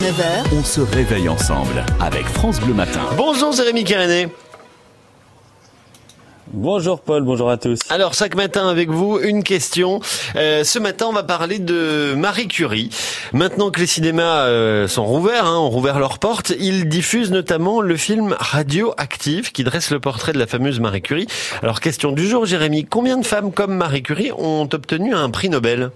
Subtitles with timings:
[0.00, 3.00] 9h, On se réveille ensemble avec France Bleu Matin.
[3.16, 4.28] Bonjour Jérémy Kéréné.
[6.52, 7.80] Bonjour Paul, bonjour à tous.
[7.90, 9.98] Alors chaque matin avec vous, une question.
[10.36, 12.90] Euh, ce matin, on va parler de Marie Curie.
[13.32, 17.80] Maintenant que les cinémas euh, sont rouverts, hein, ont rouvert leurs portes, ils diffusent notamment
[17.80, 21.26] le film Radioactive qui dresse le portrait de la fameuse Marie Curie.
[21.60, 25.48] Alors question du jour, Jérémy, combien de femmes comme Marie Curie ont obtenu un prix
[25.48, 25.90] Nobel?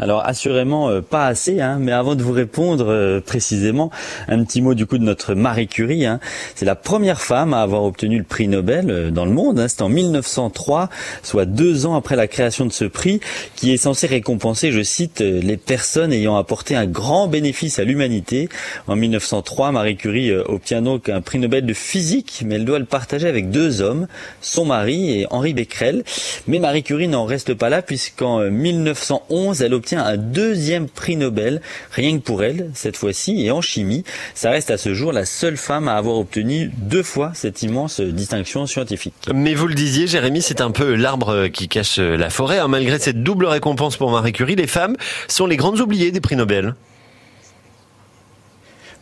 [0.00, 3.90] Alors assurément euh, pas assez, hein, mais avant de vous répondre euh, précisément,
[4.26, 6.04] un petit mot du coup de notre Marie Curie.
[6.04, 6.18] hein.
[6.56, 9.60] C'est la première femme à avoir obtenu le prix Nobel euh, dans le monde.
[9.60, 9.68] hein.
[9.68, 10.88] C'est en 1903,
[11.22, 13.20] soit deux ans après la création de ce prix,
[13.54, 17.84] qui est censé récompenser, je cite, euh, les personnes ayant apporté un grand bénéfice à
[17.84, 18.48] l'humanité.
[18.88, 22.80] En 1903, Marie Curie euh, obtient donc un prix Nobel de physique, mais elle doit
[22.80, 24.08] le partager avec deux hommes,
[24.40, 26.02] son mari et Henri Becquerel.
[26.48, 31.16] Mais Marie Curie n'en reste pas là, puisqu'en euh, 1911, elle obtient un deuxième prix
[31.16, 31.60] Nobel,
[31.92, 34.04] rien que pour elle, cette fois-ci, et en chimie.
[34.34, 38.00] Ça reste à ce jour la seule femme à avoir obtenu deux fois cette immense
[38.00, 39.14] distinction scientifique.
[39.34, 42.58] Mais vous le disiez, Jérémy, c'est un peu l'arbre qui cache la forêt.
[42.58, 42.68] hein.
[42.68, 44.96] Malgré cette double récompense pour Marie Curie, les femmes
[45.28, 46.74] sont les grandes oubliées des prix Nobel.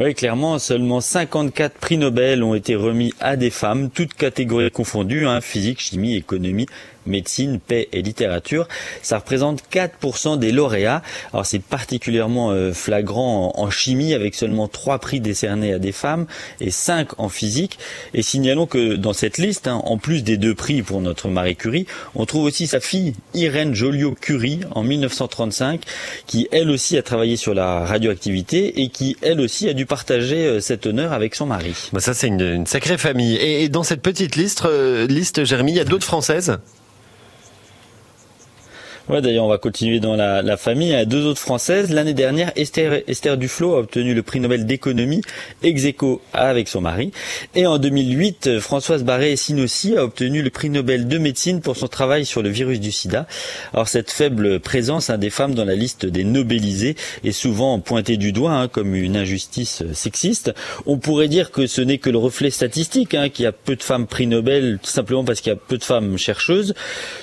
[0.00, 5.26] Oui, clairement, seulement 54 prix Nobel ont été remis à des femmes, toutes catégories confondues,
[5.26, 6.66] hein, physique, chimie, économie,
[7.08, 8.68] médecine, paix et littérature.
[9.02, 11.02] Ça représente 4% des lauréats.
[11.32, 16.26] Alors c'est particulièrement euh, flagrant en, chimie avec seulement 3 prix décernés à des femmes
[16.60, 17.78] et 5 en physique.
[18.14, 21.56] Et signalons que dans cette liste, hein, en plus des deux prix pour notre Marie
[21.56, 25.80] Curie, on trouve aussi sa fille Irène Joliot-Curie en 1935
[26.26, 30.46] qui elle aussi a travaillé sur la radioactivité et qui elle aussi a dû partager
[30.46, 31.74] euh, cet honneur avec son mari.
[31.92, 33.36] Bah ça, c'est une, sacrée famille.
[33.36, 36.58] Et, dans cette petite liste, euh, il y a d'autres françaises?
[39.08, 40.88] Ouais, d'ailleurs, on va continuer dans la, la famille.
[40.88, 41.90] Il y a deux autres françaises.
[41.90, 45.22] L'année dernière, Esther, Esther Duflo a obtenu le prix Nobel d'économie
[45.62, 47.10] ex aequo avec son mari.
[47.54, 51.88] Et en 2008, euh, Françoise Barré-Sinossi a obtenu le prix Nobel de médecine pour son
[51.88, 53.26] travail sur le virus du sida.
[53.72, 58.18] Alors, cette faible présence hein, des femmes dans la liste des Nobelisés est souvent pointée
[58.18, 60.52] du doigt hein, comme une injustice sexiste.
[60.84, 63.74] On pourrait dire que ce n'est que le reflet statistique, hein, qu'il y a peu
[63.74, 66.74] de femmes prix Nobel, tout simplement parce qu'il y a peu de femmes chercheuses.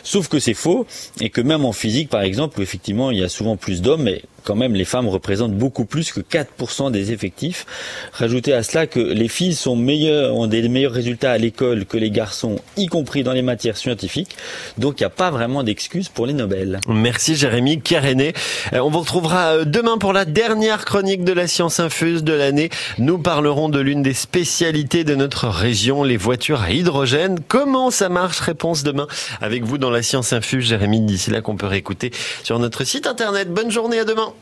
[0.02, 0.88] Sauf que c'est faux
[1.22, 4.04] et que même en physique, par exemple, où effectivement il y a souvent plus d'hommes,
[4.04, 7.66] mais quand même les femmes représentent beaucoup plus que 4% des effectifs.
[8.14, 11.98] Rajoutez à cela que les filles sont meilleures, ont des meilleurs résultats à l'école que
[11.98, 14.38] les garçons, y compris dans les matières scientifiques.
[14.78, 16.80] Donc il n'y a pas vraiment d'excuses pour les Nobel.
[16.88, 18.34] Merci Jérémy Kéréné.
[18.74, 22.34] Euh, On vous retrouvera euh, demain pour la dernière chronique de la science infuse de
[22.34, 22.70] l'année.
[22.98, 27.40] Nous parlerons de l'une des spécialités de notre région, les voitures à hydrogène.
[27.48, 28.40] Comment ça marche?
[28.40, 29.08] Réponse demain
[29.42, 31.02] avec vous dans la science infuse, Jérémy.
[31.02, 32.12] D'ici là qu'on peut réécouter
[32.44, 33.50] sur notre site internet.
[33.52, 34.34] Bonne journée, à demain.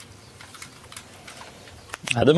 [2.11, 2.33] Ha det.